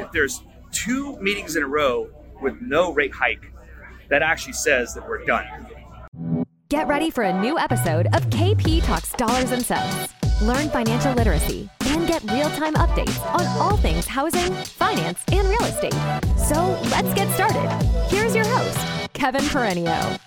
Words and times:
if 0.00 0.12
there's 0.12 0.42
two 0.72 1.16
meetings 1.20 1.56
in 1.56 1.62
a 1.62 1.66
row 1.66 2.08
with 2.40 2.60
no 2.60 2.92
rate 2.92 3.12
hike, 3.12 3.52
that 4.08 4.22
actually 4.22 4.54
says 4.54 4.94
that 4.94 5.08
we're 5.08 5.24
done. 5.24 5.46
Get 6.68 6.86
ready 6.88 7.10
for 7.10 7.24
a 7.24 7.40
new 7.40 7.58
episode 7.58 8.06
of 8.14 8.24
KP 8.30 8.84
Talks 8.84 9.12
Dollars 9.12 9.50
and 9.50 9.64
Sense. 9.64 10.12
Learn 10.42 10.68
financial 10.70 11.12
literacy 11.14 11.68
and 11.86 12.06
get 12.06 12.22
real 12.30 12.48
time 12.50 12.74
updates 12.74 13.20
on 13.34 13.44
all 13.60 13.76
things 13.76 14.06
housing, 14.06 14.52
finance, 14.54 15.20
and 15.32 15.46
real 15.48 15.64
estate. 15.64 15.92
So 16.38 16.78
let's 16.90 17.12
get 17.14 17.32
started. 17.34 17.68
Here's 18.08 18.34
your 18.34 18.46
host, 18.46 19.12
Kevin 19.12 19.42
Peranio. 19.42 20.18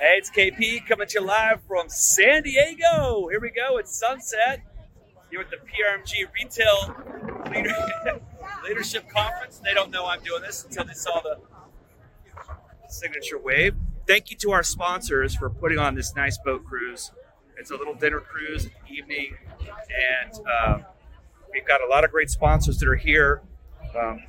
Hey, 0.00 0.16
it's 0.16 0.30
KP 0.30 0.86
coming 0.86 1.06
to 1.08 1.20
you 1.20 1.26
live 1.26 1.60
from 1.68 1.88
San 1.90 2.42
Diego. 2.42 3.28
Here 3.28 3.40
we 3.40 3.50
go. 3.50 3.76
It's 3.76 3.94
sunset. 3.98 4.62
Here 5.30 5.40
at 5.40 5.50
the 5.50 5.58
PRMG 5.58 6.26
Retail 6.34 6.96
Leader- 7.52 8.20
Leadership 8.62 9.08
Conference. 9.08 9.60
They 9.62 9.74
don't 9.74 9.90
know 9.90 10.06
I'm 10.06 10.22
doing 10.22 10.42
this 10.42 10.64
until 10.64 10.84
they 10.84 10.94
saw 10.94 11.20
the 11.20 11.38
signature 12.88 13.38
wave. 13.38 13.74
Thank 14.06 14.30
you 14.30 14.36
to 14.38 14.50
our 14.52 14.62
sponsors 14.62 15.34
for 15.34 15.50
putting 15.50 15.78
on 15.78 15.94
this 15.94 16.14
nice 16.14 16.38
boat 16.38 16.64
cruise. 16.64 17.12
It's 17.58 17.70
a 17.70 17.76
little 17.76 17.94
dinner 17.94 18.20
cruise 18.20 18.68
evening, 18.88 19.36
and 19.60 20.34
um, 20.64 20.84
we've 21.52 21.66
got 21.66 21.82
a 21.82 21.86
lot 21.86 22.04
of 22.04 22.10
great 22.10 22.30
sponsors 22.30 22.78
that 22.78 22.88
are 22.88 22.96
here. 22.96 23.42
Um, 23.98 24.22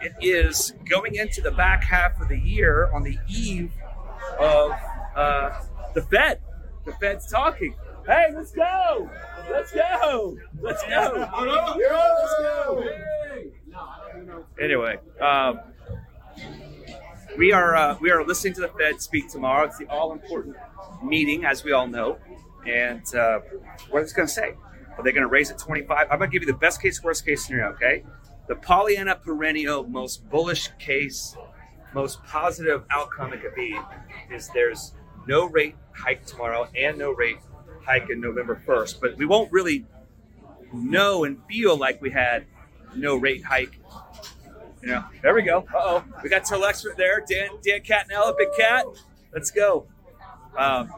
it 0.00 0.14
is 0.20 0.72
going 0.88 1.14
into 1.14 1.40
the 1.42 1.50
back 1.50 1.84
half 1.84 2.20
of 2.20 2.28
the 2.28 2.38
year 2.38 2.90
on 2.92 3.02
the 3.02 3.18
eve 3.28 3.72
of 4.38 4.72
uh, 5.14 5.60
the 5.94 6.02
Fed. 6.02 6.40
The 6.84 6.92
Fed's 6.94 7.30
talking. 7.30 7.74
Hey, 8.06 8.28
let's 8.34 8.50
go! 8.50 9.08
Let's 9.50 9.72
go! 9.72 10.38
Let's 10.60 10.82
go! 10.82 11.28
Let's 11.38 12.34
go! 12.40 13.11
Anyway, 14.60 14.98
um, 15.20 15.60
we 17.36 17.52
are 17.52 17.74
uh, 17.74 17.96
we 18.00 18.10
are 18.10 18.24
listening 18.24 18.54
to 18.54 18.60
the 18.60 18.68
Fed 18.68 19.00
speak 19.00 19.30
tomorrow. 19.30 19.66
It's 19.66 19.78
the 19.78 19.86
all 19.86 20.12
important 20.12 20.56
meeting, 21.02 21.44
as 21.44 21.64
we 21.64 21.72
all 21.72 21.86
know. 21.86 22.18
And 22.66 23.02
uh, 23.14 23.40
they 23.86 23.90
going 23.92 24.06
to 24.06 24.28
say? 24.28 24.54
Are 24.96 25.02
they 25.02 25.12
going 25.12 25.22
to 25.22 25.28
raise 25.28 25.50
it 25.50 25.58
25? 25.58 26.08
I'm 26.10 26.18
going 26.18 26.30
to 26.30 26.32
give 26.32 26.46
you 26.46 26.52
the 26.52 26.58
best 26.58 26.82
case, 26.82 27.02
worst 27.02 27.24
case 27.24 27.46
scenario. 27.46 27.72
Okay, 27.72 28.04
the 28.46 28.56
Pollyanna 28.56 29.16
perennial, 29.16 29.84
most 29.84 30.28
bullish 30.28 30.68
case, 30.78 31.36
most 31.94 32.22
positive 32.24 32.84
outcome 32.90 33.32
it 33.32 33.40
could 33.40 33.54
be 33.54 33.78
is 34.30 34.48
there's 34.50 34.92
no 35.26 35.46
rate 35.46 35.76
hike 35.92 36.26
tomorrow 36.26 36.68
and 36.76 36.98
no 36.98 37.12
rate 37.12 37.38
hike 37.84 38.10
in 38.10 38.20
November 38.20 38.60
1st. 38.66 39.00
But 39.00 39.16
we 39.16 39.26
won't 39.26 39.50
really 39.52 39.86
know 40.72 41.24
and 41.24 41.38
feel 41.48 41.76
like 41.76 42.00
we 42.00 42.10
had 42.10 42.46
no 42.94 43.16
rate 43.16 43.44
hike 43.44 43.78
know, 44.88 45.04
there 45.22 45.34
we 45.34 45.42
go. 45.42 45.60
Uh 45.74 45.78
oh, 45.78 46.04
we 46.22 46.28
got 46.28 46.42
Telexpert 46.42 46.96
there. 46.96 47.24
Dan 47.28 47.50
Dan 47.62 47.80
Catnell, 47.82 48.34
big 48.36 48.48
cat. 48.56 48.84
Let's 49.32 49.50
go. 49.50 49.86
Um, 50.56 50.92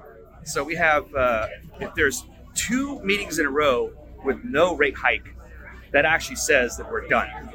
so 0.45 0.65
we 0.65 0.75
have 0.77 1.15
uh, 1.15 1.49
if 1.81 1.95
there's 1.95 2.25
two 2.55 3.01
meetings 3.03 3.39
in 3.39 3.47
a 3.47 3.51
row 3.51 3.93
with 4.25 4.43
no 4.45 4.75
rate 4.75 4.97
hike, 4.97 5.35
that 5.93 6.05
actually 6.05 6.37
says 6.37 6.77
that 6.77 6.91
we're 6.91 7.07
done. 7.09 7.51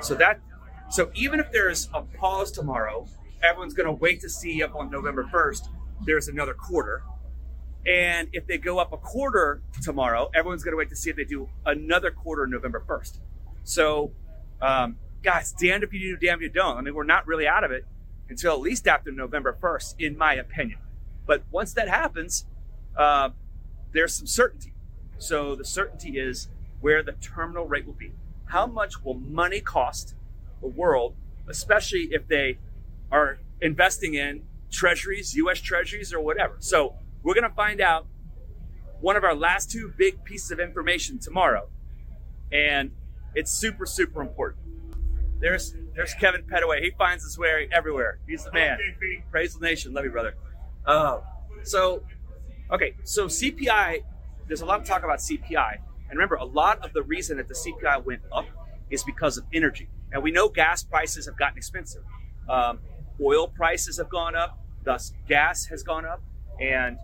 So 0.00 0.14
that 0.16 0.40
so 0.90 1.10
even 1.14 1.40
if 1.40 1.50
there's 1.50 1.88
a 1.92 2.02
pause 2.02 2.52
tomorrow, 2.52 3.06
everyone's 3.42 3.74
going 3.74 3.86
to 3.86 3.92
wait 3.92 4.20
to 4.20 4.28
see 4.28 4.62
up 4.62 4.74
on 4.74 4.90
November 4.90 5.24
1st. 5.24 5.68
There's 6.04 6.28
another 6.28 6.54
quarter. 6.54 7.02
And 7.86 8.28
if 8.32 8.46
they 8.46 8.58
go 8.58 8.78
up 8.78 8.92
a 8.92 8.96
quarter 8.96 9.62
tomorrow, 9.82 10.30
everyone's 10.34 10.62
going 10.62 10.72
to 10.72 10.78
wait 10.78 10.88
to 10.90 10.96
see 10.96 11.10
if 11.10 11.16
they 11.16 11.24
do 11.24 11.48
another 11.66 12.10
quarter 12.10 12.46
November 12.46 12.84
1st. 12.88 13.18
So 13.64 14.12
um, 14.62 14.96
guys, 15.24 15.52
damned 15.52 15.82
if 15.82 15.92
you 15.92 15.98
do, 15.98 16.26
damned 16.26 16.42
if 16.42 16.48
you 16.48 16.48
don't. 16.50 16.76
I 16.76 16.82
mean, 16.82 16.94
we're 16.94 17.04
not 17.04 17.26
really 17.26 17.46
out 17.48 17.64
of 17.64 17.72
it 17.72 17.86
until 18.28 18.52
at 18.52 18.60
least 18.60 18.86
after 18.86 19.10
November 19.10 19.56
1st, 19.60 19.94
in 19.98 20.16
my 20.16 20.34
opinion. 20.34 20.78
But 21.26 21.42
once 21.50 21.72
that 21.72 21.88
happens, 21.88 22.46
uh, 22.96 23.30
there's 23.92 24.14
some 24.14 24.26
certainty. 24.26 24.74
So 25.18 25.56
the 25.56 25.64
certainty 25.64 26.18
is 26.18 26.48
where 26.80 27.02
the 27.02 27.12
terminal 27.12 27.66
rate 27.66 27.86
will 27.86 27.94
be. 27.94 28.12
How 28.46 28.66
much 28.66 29.02
will 29.02 29.14
money 29.14 29.60
cost 29.60 30.14
the 30.60 30.68
world, 30.68 31.14
especially 31.48 32.08
if 32.12 32.28
they 32.28 32.58
are 33.10 33.38
investing 33.60 34.14
in 34.14 34.42
treasuries, 34.70 35.34
US 35.34 35.60
treasuries, 35.60 36.12
or 36.12 36.20
whatever? 36.20 36.56
So 36.58 36.94
we're 37.22 37.34
going 37.34 37.48
to 37.48 37.56
find 37.56 37.80
out 37.80 38.06
one 39.00 39.16
of 39.16 39.24
our 39.24 39.34
last 39.34 39.70
two 39.70 39.92
big 39.96 40.24
pieces 40.24 40.50
of 40.50 40.60
information 40.60 41.18
tomorrow. 41.18 41.68
And 42.52 42.90
it's 43.34 43.50
super, 43.50 43.86
super 43.86 44.20
important. 44.20 44.63
There's 45.44 45.74
there's 45.94 46.14
Kevin 46.14 46.42
Petaway. 46.44 46.80
He 46.80 46.90
finds 46.96 47.22
his 47.22 47.36
way 47.36 47.68
everywhere. 47.70 48.18
He's 48.26 48.44
the 48.44 48.52
man. 48.52 48.78
Praise 49.30 49.54
the 49.54 49.60
nation. 49.60 49.92
Love 49.92 50.06
you, 50.06 50.10
brother. 50.10 50.36
Uh, 50.86 51.20
so, 51.62 52.02
okay, 52.72 52.94
so 53.04 53.26
CPI, 53.26 54.04
there's 54.48 54.62
a 54.62 54.64
lot 54.64 54.80
of 54.80 54.86
talk 54.86 55.04
about 55.04 55.18
CPI. 55.18 55.74
And 56.08 56.12
remember, 56.12 56.36
a 56.36 56.46
lot 56.46 56.82
of 56.82 56.94
the 56.94 57.02
reason 57.02 57.36
that 57.36 57.48
the 57.48 57.54
CPI 57.54 58.06
went 58.06 58.22
up 58.32 58.46
is 58.88 59.04
because 59.04 59.36
of 59.36 59.44
energy. 59.52 59.90
And 60.12 60.22
we 60.22 60.30
know 60.30 60.48
gas 60.48 60.82
prices 60.82 61.26
have 61.26 61.36
gotten 61.36 61.58
expensive. 61.58 62.04
Um, 62.48 62.78
oil 63.22 63.46
prices 63.46 63.98
have 63.98 64.08
gone 64.08 64.34
up, 64.34 64.58
thus 64.82 65.12
gas 65.28 65.66
has 65.66 65.82
gone 65.82 66.06
up. 66.06 66.22
And 66.58 66.96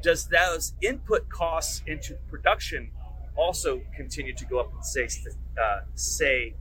does 0.00 0.28
those 0.28 0.74
input 0.80 1.28
costs 1.28 1.82
into 1.88 2.14
production 2.30 2.92
also 3.34 3.82
continue 3.96 4.32
to 4.32 4.44
go 4.44 4.60
up 4.60 4.72
and 4.72 4.84
say, 4.84 5.08
uh, 5.60 5.80
say 5.96 6.54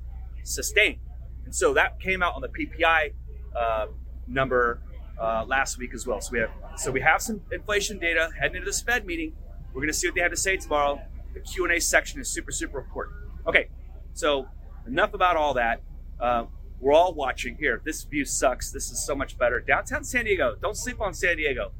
sustain. 0.44 1.00
And 1.46 1.56
so 1.56 1.74
that 1.74 2.00
came 2.00 2.22
out 2.24 2.35
on 2.35 2.41
the 2.41 2.50
PPI 2.50 3.13
uh, 3.56 3.88
number 4.28 4.81
uh, 5.19 5.46
last 5.46 5.78
week 5.78 5.94
as 5.94 6.07
well. 6.07 6.22
So 6.22 6.31
we 6.31 6.40
have 6.40 6.52
so 6.78 6.91
we 6.91 7.02
have 7.02 7.22
some 7.22 7.41
inflation 7.52 8.00
data 8.00 8.29
heading 8.40 8.57
into 8.57 8.66
this 8.66 8.81
Fed 8.81 9.06
meeting. 9.06 9.34
We're 9.74 9.81
going 9.81 9.88
to 9.88 9.94
see 9.94 10.07
what 10.07 10.16
they 10.16 10.22
have 10.22 10.31
to 10.31 10.38
say 10.38 10.57
tomorrow. 10.57 11.01
The 11.34 11.40
Q 11.41 11.66
and 11.66 11.74
A 11.74 11.80
section 11.80 12.19
is 12.19 12.28
super 12.30 12.51
super 12.51 12.80
important. 12.80 13.18
Okay, 13.47 13.69
so 14.13 14.47
enough 14.88 15.13
about 15.13 15.35
all 15.35 15.53
that. 15.56 15.81
Uh, 16.19 16.46
we're 16.80 16.94
all 16.94 17.13
watching 17.13 17.56
here. 17.57 17.81
This 17.85 18.03
view 18.03 18.25
sucks. 18.25 18.72
This 18.72 18.90
is 18.91 19.06
so 19.06 19.16
much 19.16 19.38
better. 19.38 19.59
Downtown 19.59 20.03
San 20.03 20.25
Diego. 20.25 20.56
Don't 20.62 20.75
sleep 20.75 21.00
on 21.00 21.13
San 21.13 21.38
Diego. 21.38 21.72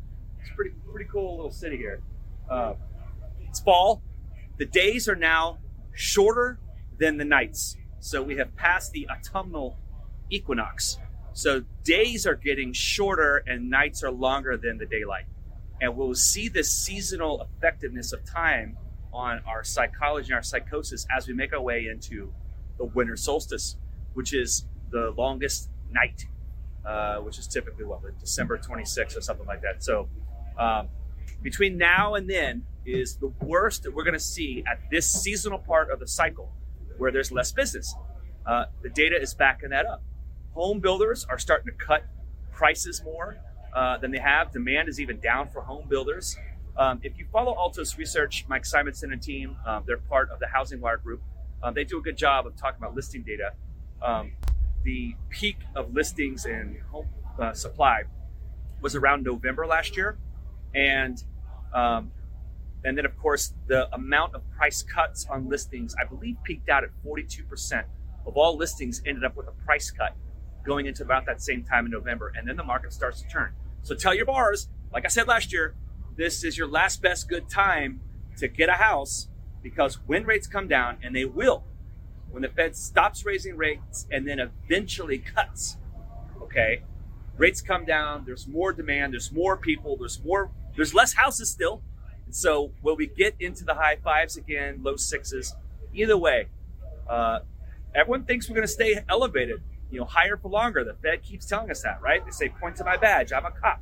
It's 0.41 0.51
pretty 0.55 0.71
pretty 0.91 1.09
cool 1.11 1.35
little 1.35 1.51
city 1.51 1.77
here. 1.77 2.01
Uh, 2.50 2.73
it's 3.41 3.59
fall. 3.59 4.03
The 4.57 4.66
days 4.66 5.09
are 5.09 5.16
now 5.16 5.59
shorter 5.94 6.59
than 7.00 7.17
the 7.17 7.25
nights. 7.25 7.77
So 8.01 8.23
we 8.23 8.35
have 8.38 8.56
passed 8.56 8.94
the 8.94 9.07
autumnal 9.09 9.78
equinox. 10.31 10.97
So 11.34 11.63
days 11.84 12.25
are 12.25 12.35
getting 12.35 12.73
shorter 12.73 13.44
and 13.45 13.69
nights 13.69 14.03
are 14.03 14.12
longer 14.12 14.57
than 14.57 14.79
the 14.79 14.88
daylight. 14.88 15.25
And 15.79 15.95
we'll 15.95 16.16
see 16.16 16.50
this 16.50 16.72
seasonal 16.72 17.47
effectiveness 17.59 18.12
of 18.12 18.25
time 18.25 18.78
on 19.13 19.41
our 19.45 19.63
psychology 19.63 20.29
and 20.29 20.35
our 20.35 20.44
psychosis 20.44 21.06
as 21.16 21.28
we 21.28 21.35
make 21.35 21.53
our 21.53 21.62
way 21.62 21.88
into 21.91 22.34
the 22.79 22.85
winter 22.85 23.16
solstice, 23.16 23.78
which 24.13 24.33
is 24.33 24.66
the 24.89 25.13
longest 25.16 25.69
night, 25.91 26.25
uh, 26.83 27.18
which 27.18 27.38
is 27.38 27.47
typically 27.47 27.85
what, 27.85 28.01
December 28.19 28.57
26th 28.57 29.16
or 29.16 29.22
something 29.22 29.45
like 29.45 29.62
that. 29.62 29.83
So 29.83 30.09
um, 30.57 30.88
between 31.44 31.78
now 31.78 32.16
and 32.16 32.28
then 32.28 32.66
is 32.83 33.18
the 33.18 33.31
worst 33.44 33.83
that 33.83 33.94
we're 33.94 34.03
going 34.03 34.16
to 34.16 34.19
see 34.19 34.63
at 34.69 34.79
this 34.89 35.07
seasonal 35.07 35.59
part 35.59 35.91
of 35.91 36.00
the 36.00 36.07
cycle 36.07 36.51
where 37.01 37.12
there's 37.12 37.31
less 37.31 37.51
business. 37.51 37.95
Uh, 38.45 38.66
the 38.84 38.89
data 38.89 39.19
is 39.19 39.34
backing 39.34 39.72
that 39.72 39.88
up. 39.88 40.03
Home 40.53 40.79
builders 40.79 41.25
are 41.28 41.39
starting 41.39 41.66
to 41.66 41.85
cut 41.85 42.06
prices 42.51 43.01
more 43.03 43.38
uh, 43.73 43.97
than 43.97 44.12
they 44.12 44.19
have. 44.19 44.51
Demand 44.51 44.88
is 44.88 45.00
even 45.00 45.19
down 45.19 45.50
for 45.50 45.62
home 45.62 45.88
builders. 45.89 46.38
Um, 46.78 47.00
if 47.01 47.17
you 47.17 47.25
follow 47.34 47.56
Altos 47.56 47.97
Research, 47.97 48.45
Mike 48.47 48.63
Simonsen 48.63 49.12
and 49.12 49.22
team, 49.22 49.57
um, 49.66 49.84
they're 49.88 49.97
part 49.97 50.29
of 50.29 50.39
the 50.39 50.45
HousingWire 50.45 51.01
Group. 51.01 51.22
Um, 51.63 51.73
they 51.73 51.84
do 51.84 51.97
a 51.97 52.01
good 52.01 52.17
job 52.17 52.45
of 52.45 52.56
talking 52.56 52.78
about 52.79 52.95
listing 52.95 53.24
data. 53.24 53.53
Um, 54.01 54.33
the 54.83 55.15
peak 55.30 55.57
of 55.75 55.94
listings 55.95 56.45
and 56.45 56.80
home 56.92 57.07
uh, 57.39 57.53
supply 57.53 58.03
was 58.80 58.95
around 58.95 59.24
November 59.24 59.65
last 59.65 59.98
year, 59.98 60.18
and 60.75 61.24
um, 61.74 62.12
and 62.83 62.98
then, 62.98 63.06
of 63.06 63.18
course, 63.18 63.54
the 63.68 63.94
amount 63.94 64.33
of 64.33 64.42
price 64.51 64.81
cuts 64.81 65.25
on 65.30 65.48
listings, 65.48 65.95
I 66.00 66.06
believe, 66.06 66.38
peaked 66.44 66.69
out 66.69 66.83
at 66.83 66.89
42% 67.06 67.83
of 68.25 68.38
all 68.38 68.56
listings 68.56 69.01
ended 69.06 69.24
up 69.24 69.36
with 69.36 69.48
a 69.48 69.51
price 69.66 69.92
cut 69.92 70.16
going 70.66 70.86
into 70.86 71.04
about 71.04 71.25
that 71.25 71.42
same 71.42 71.63
time 71.63 71.86
in 71.86 71.92
November. 71.92 72.31
And 72.36 72.48
then 72.48 72.56
the 72.56 72.63
market 72.63 72.94
starts 72.94 73.22
to 73.22 73.28
turn. 73.28 73.54
So 73.83 73.95
tell 73.95 74.13
your 74.13 74.25
bars, 74.25 74.69
like 74.94 75.06
I 75.06 75.07
said 75.07 75.28
last 75.28 75.51
year, 75.51 75.75
this 76.16 76.44
is 76.44 76.57
your 76.57 76.68
last 76.68 77.01
best 77.01 77.28
good 77.28 77.50
time 77.50 78.01
to 78.38 78.48
get 78.48 78.69
a 78.69 78.74
house 78.74 79.27
because 79.63 80.00
when 80.06 80.25
rates 80.25 80.48
come 80.48 80.68
down, 80.68 80.98
and 81.04 81.16
they 81.16 81.25
will, 81.25 81.63
when 82.31 82.42
the 82.42 82.50
Fed 82.50 82.75
stops 82.75 83.25
raising 83.25 83.57
rates 83.57 84.07
and 84.12 84.27
then 84.27 84.39
eventually 84.39 85.19
cuts, 85.19 85.77
okay, 86.42 86.84
rates 87.38 87.62
come 87.62 87.86
down, 87.86 88.24
there's 88.25 88.48
more 88.48 88.74
demand, 88.74 89.13
there's 89.13 89.31
more 89.31 89.57
people, 89.57 89.98
there's 89.98 90.24
more, 90.24 90.51
there's 90.75 90.94
less 90.94 91.13
houses 91.13 91.50
still 91.51 91.84
so 92.33 92.72
will 92.81 92.95
we 92.95 93.07
get 93.07 93.36
into 93.39 93.63
the 93.63 93.75
high 93.75 93.98
fives 93.98 94.38
again, 94.38 94.81
low 94.83 94.95
sixes? 94.95 95.56
Either 95.94 96.18
way, 96.18 96.48
Uh, 97.07 97.39
everyone 97.94 98.24
thinks 98.24 98.48
we're 98.48 98.56
going 98.56 98.68
to 98.68 98.72
stay 98.72 98.98
elevated, 99.10 99.62
you 99.89 100.00
know, 100.00 100.06
higher 100.06 100.38
for 100.38 100.50
longer. 100.50 100.83
The 100.86 100.94
Fed 100.94 101.24
keeps 101.24 101.45
telling 101.45 101.69
us 101.69 101.81
that, 101.81 102.01
right? 102.01 102.24
They 102.24 102.31
say, 102.31 102.48
point 102.48 102.78
to 102.78 102.86
my 102.86 102.95
badge, 102.95 103.33
I'm 103.33 103.45
a 103.45 103.51
cop. 103.51 103.81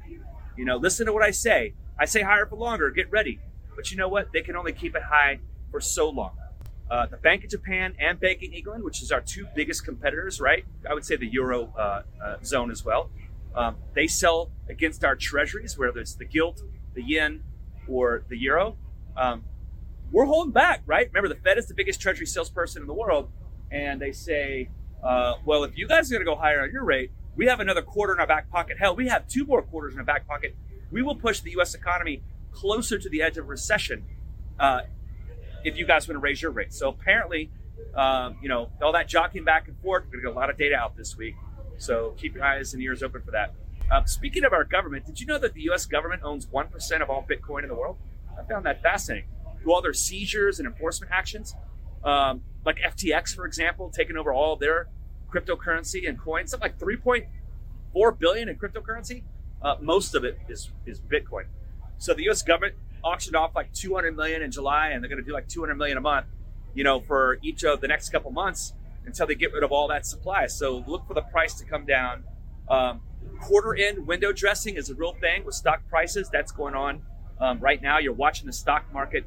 You 0.57 0.65
know, 0.65 0.77
listen 0.77 1.05
to 1.05 1.13
what 1.13 1.21
I 1.21 1.29
say. 1.31 1.73
I 1.99 2.05
say 2.05 2.23
higher 2.23 2.47
for 2.47 2.55
longer, 2.55 2.89
get 2.89 3.11
ready. 3.11 3.39
But 3.75 3.91
you 3.91 3.97
know 3.97 4.07
what? 4.07 4.31
They 4.33 4.41
can 4.41 4.55
only 4.55 4.73
keep 4.73 4.95
it 4.95 5.03
high 5.03 5.39
for 5.69 5.79
so 5.79 6.09
long. 6.09 6.35
Uh, 6.89 7.05
the 7.05 7.17
Bank 7.17 7.43
of 7.43 7.51
Japan 7.51 7.93
and 7.99 8.19
Bank 8.19 8.39
of 8.41 8.51
England, 8.51 8.83
which 8.83 9.03
is 9.03 9.11
our 9.11 9.21
two 9.21 9.45
biggest 9.55 9.85
competitors, 9.85 10.41
right? 10.41 10.65
I 10.89 10.95
would 10.95 11.05
say 11.05 11.15
the 11.15 11.27
Euro 11.27 11.71
uh, 11.77 12.01
uh, 12.23 12.37
zone 12.43 12.71
as 12.71 12.83
well. 12.83 13.11
Um, 13.53 13.75
they 13.93 14.07
sell 14.07 14.49
against 14.67 15.03
our 15.03 15.15
treasuries, 15.15 15.77
whether 15.77 15.99
it's 15.99 16.15
the 16.15 16.25
gilt, 16.25 16.63
the 16.95 17.03
yen, 17.03 17.43
or 17.89 18.23
the 18.29 18.37
euro. 18.37 18.77
Um, 19.17 19.43
we're 20.11 20.25
holding 20.25 20.53
back, 20.53 20.81
right? 20.85 21.07
Remember, 21.07 21.33
the 21.33 21.39
Fed 21.41 21.57
is 21.57 21.67
the 21.67 21.73
biggest 21.73 22.01
treasury 22.01 22.25
salesperson 22.25 22.81
in 22.81 22.87
the 22.87 22.93
world, 22.93 23.29
and 23.71 24.01
they 24.01 24.11
say, 24.11 24.69
uh, 25.03 25.35
well, 25.45 25.63
if 25.63 25.77
you 25.77 25.87
guys 25.87 26.11
are 26.11 26.15
going 26.15 26.25
to 26.25 26.31
go 26.31 26.35
higher 26.35 26.61
on 26.61 26.71
your 26.71 26.83
rate, 26.83 27.11
we 27.35 27.45
have 27.45 27.59
another 27.59 27.81
quarter 27.81 28.13
in 28.13 28.19
our 28.19 28.27
back 28.27 28.49
pocket. 28.49 28.77
Hell, 28.79 28.95
we 28.95 29.07
have 29.07 29.27
two 29.27 29.45
more 29.45 29.61
quarters 29.61 29.93
in 29.93 29.99
our 29.99 30.05
back 30.05 30.27
pocket. 30.27 30.55
We 30.91 31.01
will 31.03 31.15
push 31.15 31.39
the 31.41 31.51
U.S. 31.51 31.73
economy 31.75 32.23
closer 32.51 32.97
to 32.97 33.09
the 33.09 33.21
edge 33.21 33.37
of 33.37 33.47
recession 33.47 34.05
uh, 34.59 34.81
if 35.63 35.77
you 35.77 35.85
guys 35.85 36.07
want 36.07 36.15
to 36.15 36.19
raise 36.19 36.41
your 36.41 36.51
rates. 36.51 36.77
So 36.77 36.89
apparently, 36.89 37.51
um, 37.95 38.37
you 38.41 38.49
know, 38.49 38.71
all 38.81 38.91
that 38.93 39.07
jockeying 39.07 39.45
back 39.45 39.67
and 39.67 39.77
forth, 39.79 40.05
we're 40.05 40.13
going 40.13 40.23
to 40.23 40.29
get 40.29 40.35
a 40.35 40.39
lot 40.39 40.49
of 40.49 40.57
data 40.57 40.75
out 40.75 40.97
this 40.97 41.15
week. 41.15 41.35
So 41.77 42.13
keep 42.17 42.35
your 42.35 42.43
eyes 42.43 42.73
and 42.73 42.83
ears 42.83 43.03
open 43.03 43.21
for 43.21 43.31
that. 43.31 43.53
Uh, 43.91 44.03
speaking 44.05 44.43
of 44.43 44.53
our 44.53 44.63
government, 44.63 45.05
did 45.05 45.19
you 45.19 45.25
know 45.25 45.39
that 45.39 45.53
the 45.53 45.61
U.S. 45.63 45.85
government 45.85 46.21
owns 46.23 46.45
1% 46.45 47.01
of 47.01 47.09
all 47.09 47.25
Bitcoin 47.27 47.63
in 47.63 47.69
the 47.69 47.75
world? 47.75 47.97
I 48.37 48.43
found 48.43 48.65
that 48.65 48.81
fascinating. 48.81 49.27
Through 49.61 49.73
all 49.73 49.81
their 49.81 49.93
seizures 49.93 50.59
and 50.59 50.67
enforcement 50.67 51.11
actions, 51.11 51.55
um, 52.03 52.41
like 52.65 52.77
FTX, 52.77 53.35
for 53.35 53.45
example, 53.45 53.89
taking 53.89 54.15
over 54.15 54.31
all 54.31 54.55
their 54.55 54.87
cryptocurrency 55.33 56.07
and 56.07 56.19
coins, 56.19 56.51
something 56.51 56.69
like 56.69 56.79
3.4 56.79 58.19
billion 58.19 58.47
in 58.47 58.55
cryptocurrency. 58.57 59.23
Uh, 59.61 59.75
most 59.81 60.15
of 60.15 60.23
it 60.23 60.37
is, 60.47 60.71
is 60.85 61.01
Bitcoin. 61.01 61.45
So 61.97 62.13
the 62.13 62.23
U.S. 62.23 62.41
government 62.41 62.75
auctioned 63.03 63.35
off 63.35 63.55
like 63.55 63.73
200 63.73 64.15
million 64.15 64.41
in 64.41 64.51
July, 64.51 64.89
and 64.89 65.03
they're 65.03 65.09
going 65.09 65.21
to 65.21 65.27
do 65.27 65.33
like 65.33 65.49
200 65.49 65.75
million 65.75 65.97
a 65.97 66.01
month, 66.01 66.27
you 66.73 66.83
know, 66.83 67.01
for 67.01 67.39
each 67.41 67.63
of 67.63 67.81
the 67.81 67.87
next 67.87 68.09
couple 68.09 68.31
months 68.31 68.73
until 69.05 69.27
they 69.27 69.35
get 69.35 69.51
rid 69.51 69.63
of 69.63 69.71
all 69.71 69.87
that 69.87 70.05
supply. 70.05 70.45
So 70.47 70.83
look 70.87 71.07
for 71.07 71.13
the 71.13 71.21
price 71.21 71.55
to 71.55 71.65
come 71.65 71.85
down. 71.85 72.23
Um, 72.69 73.01
quarter 73.39 73.75
end 73.75 74.05
window 74.05 74.31
dressing 74.31 74.75
is 74.75 74.89
a 74.89 74.95
real 74.95 75.13
thing 75.13 75.45
with 75.45 75.55
stock 75.55 75.81
prices. 75.89 76.29
That's 76.31 76.51
going 76.51 76.75
on 76.75 77.01
um, 77.39 77.59
right 77.59 77.81
now. 77.81 77.97
You're 77.99 78.13
watching 78.13 78.45
the 78.45 78.53
stock 78.53 78.85
market. 78.93 79.25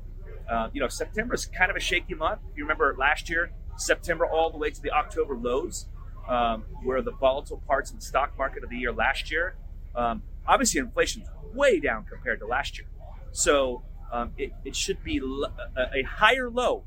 Uh, 0.50 0.68
you 0.72 0.80
know, 0.80 0.88
September 0.88 1.34
is 1.34 1.46
kind 1.46 1.70
of 1.70 1.76
a 1.76 1.80
shaky 1.80 2.14
month. 2.14 2.40
If 2.50 2.56
you 2.56 2.64
remember 2.64 2.94
last 2.98 3.30
year, 3.30 3.52
September 3.76 4.26
all 4.26 4.50
the 4.50 4.58
way 4.58 4.70
to 4.70 4.82
the 4.82 4.90
October 4.90 5.36
lows 5.36 5.86
um, 6.28 6.64
were 6.84 7.02
the 7.02 7.12
volatile 7.12 7.62
parts 7.66 7.90
of 7.90 7.96
the 7.96 8.02
stock 8.02 8.36
market 8.36 8.62
of 8.62 8.70
the 8.70 8.76
year 8.76 8.92
last 8.92 9.30
year. 9.30 9.56
Um, 9.94 10.22
obviously, 10.46 10.80
inflation's 10.80 11.28
way 11.54 11.80
down 11.80 12.04
compared 12.04 12.40
to 12.40 12.46
last 12.46 12.78
year. 12.78 12.86
So 13.32 13.82
um, 14.12 14.32
it, 14.36 14.52
it, 14.64 14.76
should 14.76 15.02
be 15.02 15.18
a, 15.18 15.80
a, 15.80 16.02
higher 16.02 16.50
low 16.50 16.84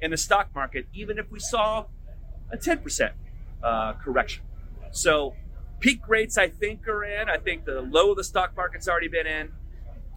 in 0.00 0.10
the 0.10 0.16
stock 0.16 0.54
market, 0.54 0.86
even 0.94 1.18
if 1.18 1.30
we 1.30 1.40
saw 1.40 1.86
a 2.50 2.56
10% 2.56 3.10
uh, 3.62 3.92
correction. 3.94 4.44
So 4.92 5.34
peak 5.82 6.08
rates, 6.08 6.38
I 6.38 6.48
think, 6.48 6.88
are 6.88 7.04
in. 7.04 7.28
I 7.28 7.36
think 7.36 7.66
the 7.66 7.82
low 7.82 8.12
of 8.12 8.16
the 8.16 8.24
stock 8.24 8.56
market's 8.56 8.88
already 8.88 9.08
been 9.08 9.26
in. 9.26 9.50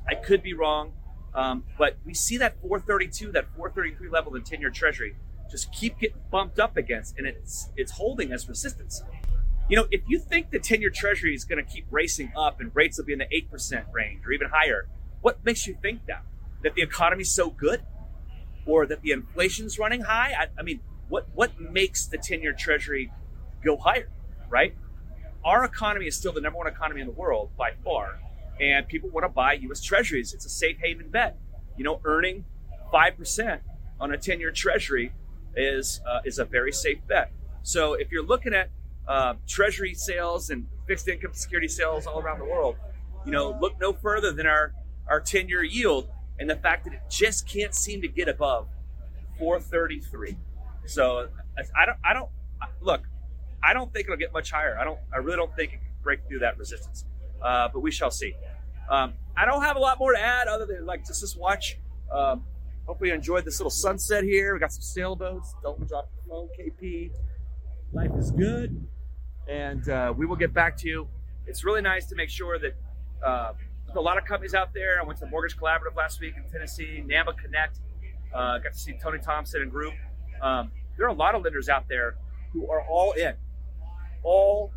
I 0.08 0.14
could 0.14 0.44
be 0.44 0.54
wrong, 0.54 0.94
um, 1.34 1.64
but 1.78 1.98
we 2.06 2.14
see 2.14 2.38
that 2.38 2.62
432, 2.62 3.32
that 3.34 3.48
433 3.58 4.08
level 4.10 4.36
in 4.36 4.44
10-year 4.44 4.70
Treasury 4.70 5.16
just 5.50 5.72
keep 5.74 6.00
getting 6.00 6.22
bumped 6.32 6.60
up 6.60 6.78
against, 6.78 7.18
and 7.18 7.28
it's 7.28 7.70
it's 7.76 7.92
holding 7.94 8.32
as 8.32 8.48
resistance. 8.48 9.04
You 9.68 9.78
know, 9.78 9.88
if 9.90 10.02
you 10.08 10.20
think 10.20 10.52
the 10.52 10.60
10-year 10.60 10.92
Treasury 10.92 11.34
is 11.34 11.44
going 11.44 11.64
to 11.64 11.70
keep 11.70 11.86
racing 11.90 12.32
up 12.38 12.60
and 12.60 12.72
rates 12.76 13.00
will 13.00 13.06
be 13.06 13.14
in 13.14 13.20
the 13.20 13.26
8% 13.26 13.92
range 13.92 14.26
or 14.26 14.32
even 14.32 14.50
higher, 14.50 14.88
what 15.22 15.44
makes 15.44 15.66
you 15.66 15.76
think 15.82 16.06
that? 16.06 16.24
That 16.62 16.76
the 16.76 16.84
economy's 16.84 17.34
so 17.34 17.50
good? 17.50 17.82
Or 18.68 18.86
that 18.86 19.02
the 19.02 19.12
inflation's 19.12 19.80
running 19.80 20.02
high? 20.02 20.34
I, 20.38 20.48
I 20.60 20.62
mean, 20.62 20.82
what, 21.10 21.28
what 21.34 21.60
makes 21.60 22.06
the 22.06 22.20
10 22.20 22.44
year 22.44 22.54
treasury 22.54 23.12
go 23.64 23.76
higher, 23.78 24.10
right? 24.50 24.76
Our 25.46 25.64
economy 25.64 26.08
is 26.08 26.16
still 26.18 26.34
the 26.34 26.42
number 26.42 26.58
one 26.58 26.68
economy 26.68 27.02
in 27.02 27.08
the 27.08 27.14
world 27.14 27.52
by 27.56 27.74
far, 27.84 28.20
and 28.60 28.88
people 28.88 29.10
want 29.10 29.26
to 29.26 29.30
buy 29.30 29.54
US 29.54 29.82
treasuries. 29.82 30.34
It's 30.34 30.46
a 30.46 30.50
safe 30.50 30.78
haven 30.82 31.10
bet. 31.10 31.38
You 31.78 31.84
know, 31.84 32.02
earning 32.04 32.46
5% 32.92 33.60
on 34.00 34.12
a 34.12 34.18
10 34.18 34.40
year 34.40 34.52
treasury 34.52 35.14
is, 35.56 36.02
uh, 36.10 36.22
is 36.26 36.40
a 36.40 36.46
very 36.46 36.72
safe 36.72 36.98
bet. 37.08 37.32
So 37.62 37.94
if 37.94 38.12
you're 38.12 38.26
looking 38.26 38.56
at 38.56 38.70
uh, 39.08 39.36
treasury 39.48 39.94
sales 39.94 40.50
and 40.50 40.66
fixed 40.88 41.08
income 41.08 41.34
security 41.34 41.68
sales 41.68 42.08
all 42.08 42.20
around 42.20 42.40
the 42.40 42.46
world, 42.46 42.76
you 43.24 43.32
know, 43.32 43.56
look 43.62 43.80
no 43.80 43.94
further 43.94 44.32
than 44.32 44.48
our 44.48 44.74
our 45.08 45.20
10 45.22 45.48
year 45.48 45.64
yield 45.64 46.10
and 46.40 46.50
the 46.50 46.56
fact 46.56 46.86
that 46.86 46.94
it 46.94 47.02
just 47.10 47.48
can't 47.48 47.74
seem 47.74 48.02
to 48.02 48.08
get 48.08 48.28
above 48.28 48.68
433. 49.40 50.38
So 50.86 51.30
I 51.58 51.86
don't, 51.86 51.98
I 52.04 52.14
don't, 52.14 52.30
look, 52.82 53.04
I 53.66 53.74
don't 53.74 53.92
think 53.92 54.06
it'll 54.06 54.18
get 54.18 54.34
much 54.34 54.52
higher. 54.52 54.78
I 54.78 54.84
don't, 54.84 55.00
I 55.14 55.18
really 55.18 55.38
don't 55.38 55.56
think 55.56 55.74
it 55.74 55.78
can 55.78 55.94
break 56.04 56.28
through 56.28 56.40
that 56.40 56.58
resistance, 56.58 57.06
uh, 57.42 57.70
but 57.74 57.80
we 57.80 57.92
shall 57.92 58.12
see. 58.12 58.36
Um, 58.90 59.14
I 59.36 59.46
don't 59.46 59.64
have 59.64 59.76
a 59.76 59.80
lot 59.80 59.98
more 60.00 60.14
to 60.14 60.20
add 60.20 60.48
other 60.48 60.66
than 60.66 60.86
like 60.86 61.06
just 61.06 61.22
this 61.22 61.36
watch. 61.36 61.78
Um, 62.12 62.44
hopefully 62.86 63.10
you 63.10 63.16
enjoyed 63.16 63.46
this 63.46 63.60
little 63.60 63.72
sunset 63.72 64.24
here. 64.24 64.54
We 64.54 64.60
got 64.60 64.72
some 64.72 64.82
sailboats. 64.82 65.56
Don't 65.64 65.88
drop 65.88 66.10
the 66.16 66.30
phone, 66.30 66.50
KP. 66.60 67.12
Life 67.92 68.12
is 68.18 68.32
good. 68.32 68.88
And 69.50 69.88
uh, 69.90 70.14
we 70.16 70.26
will 70.26 70.36
get 70.36 70.54
back 70.54 70.78
to 70.78 70.88
you. 70.88 71.08
It's 71.48 71.64
really 71.64 71.82
nice 71.82 72.06
to 72.08 72.16
make 72.16 72.30
sure 72.30 72.60
that 72.60 72.76
uh, 73.26 73.54
a 73.96 74.02
lot 74.02 74.18
of 74.18 74.26
companies 74.26 74.54
out 74.54 74.74
there. 74.74 75.00
I 75.02 75.06
went 75.06 75.20
to 75.20 75.26
the 75.26 75.32
Mortgage 75.32 75.58
Collaborative 75.58 75.96
last 75.96 76.20
week 76.20 76.36
in 76.38 76.50
Tennessee, 76.52 77.04
NAMA 77.06 77.34
Connect. 77.34 77.80
Uh, 78.34 78.58
got 78.60 78.74
to 78.74 78.80
see 78.80 78.98
Tony 79.02 79.20
Thompson 79.20 79.62
and 79.62 79.72
group. 79.72 79.94
Um, 80.42 80.72
there 80.98 81.06
are 81.06 81.10
a 81.10 81.14
lot 81.14 81.36
of 81.36 81.44
lenders 81.44 81.70
out 81.70 81.88
there 81.88 82.16
who 82.52 82.70
are 82.70 82.82
all 82.82 83.14
in, 83.14 83.34
all 84.26 84.72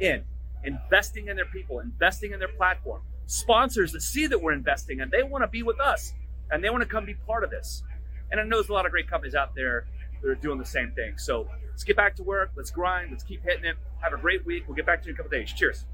in, 0.00 0.24
investing 0.64 1.28
in 1.28 1.36
their 1.36 1.46
people, 1.46 1.80
investing 1.80 2.32
in 2.32 2.38
their 2.38 2.48
platform. 2.48 3.02
Sponsors 3.26 3.92
that 3.92 4.02
see 4.02 4.26
that 4.26 4.40
we're 4.40 4.52
investing 4.52 5.00
and 5.00 5.10
they 5.10 5.22
want 5.22 5.42
to 5.42 5.48
be 5.48 5.62
with 5.62 5.80
us 5.80 6.12
and 6.50 6.62
they 6.62 6.70
want 6.70 6.82
to 6.82 6.88
come 6.88 7.04
be 7.04 7.14
part 7.26 7.44
of 7.44 7.50
this. 7.50 7.82
And 8.30 8.40
I 8.40 8.44
know 8.44 8.56
there's 8.56 8.68
a 8.68 8.72
lot 8.72 8.86
of 8.86 8.92
great 8.92 9.08
companies 9.08 9.34
out 9.34 9.54
there 9.54 9.86
that 10.22 10.28
are 10.28 10.34
doing 10.34 10.58
the 10.58 10.64
same 10.64 10.92
thing. 10.92 11.16
So 11.16 11.48
let's 11.70 11.84
get 11.84 11.96
back 11.96 12.16
to 12.16 12.22
work. 12.22 12.50
Let's 12.56 12.70
grind. 12.70 13.10
Let's 13.10 13.24
keep 13.24 13.42
hitting 13.42 13.64
it. 13.64 13.76
Have 14.00 14.12
a 14.12 14.18
great 14.18 14.44
week. 14.44 14.64
We'll 14.66 14.76
get 14.76 14.86
back 14.86 15.02
to 15.02 15.06
you 15.06 15.10
in 15.10 15.14
a 15.14 15.22
couple 15.22 15.30
days. 15.30 15.52
Cheers. 15.52 15.84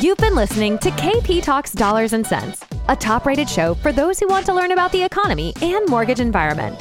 You've 0.00 0.18
been 0.18 0.34
listening 0.34 0.78
to 0.78 0.90
KP 0.90 1.42
Talks 1.42 1.72
Dollars 1.72 2.12
and 2.12 2.26
Sense, 2.26 2.64
a 2.88 2.96
top 2.96 3.26
rated 3.26 3.48
show 3.48 3.74
for 3.74 3.92
those 3.92 4.18
who 4.18 4.26
want 4.28 4.46
to 4.46 4.54
learn 4.54 4.72
about 4.72 4.90
the 4.92 5.02
economy 5.02 5.54
and 5.62 5.88
mortgage 5.88 6.20
environment. 6.20 6.80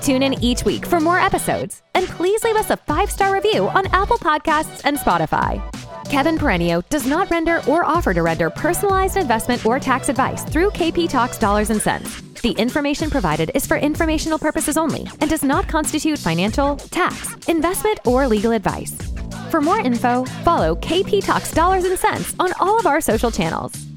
Tune 0.00 0.22
in 0.22 0.34
each 0.42 0.64
week 0.64 0.84
for 0.86 1.00
more 1.00 1.18
episodes, 1.18 1.82
and 2.02 2.10
please 2.10 2.42
leave 2.42 2.56
us 2.56 2.70
a 2.70 2.76
five 2.76 3.10
star 3.10 3.32
review 3.32 3.68
on 3.68 3.86
Apple 3.88 4.18
Podcasts 4.18 4.82
and 4.84 4.98
Spotify. 4.98 5.62
Kevin 6.10 6.36
Peranio 6.36 6.86
does 6.88 7.06
not 7.06 7.30
render 7.30 7.62
or 7.68 7.84
offer 7.84 8.12
to 8.12 8.22
render 8.22 8.50
personalized 8.50 9.16
investment 9.16 9.64
or 9.64 9.78
tax 9.78 10.08
advice 10.08 10.42
through 10.44 10.70
KP 10.70 11.08
Talks 11.08 11.38
Dollars 11.38 11.70
and 11.70 11.80
Sense. 11.80 12.20
The 12.42 12.52
information 12.52 13.08
provided 13.08 13.52
is 13.54 13.66
for 13.66 13.76
informational 13.76 14.38
purposes 14.38 14.76
only 14.76 15.06
and 15.20 15.30
does 15.30 15.44
not 15.44 15.68
constitute 15.68 16.18
financial, 16.18 16.76
tax, 16.76 17.34
investment, 17.46 18.00
or 18.04 18.26
legal 18.26 18.50
advice. 18.50 18.94
For 19.50 19.60
more 19.60 19.78
info, 19.78 20.24
follow 20.42 20.74
KP 20.74 21.24
Talks 21.24 21.52
Dollars 21.52 21.84
and 21.84 21.98
Sense 21.98 22.34
on 22.40 22.52
all 22.58 22.78
of 22.80 22.86
our 22.86 23.00
social 23.00 23.30
channels. 23.30 23.91